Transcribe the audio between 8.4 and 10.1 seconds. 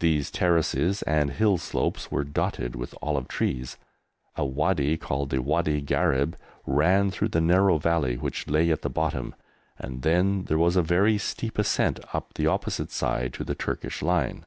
lay at the bottom, and